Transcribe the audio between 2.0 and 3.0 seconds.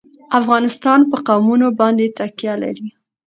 تکیه لري.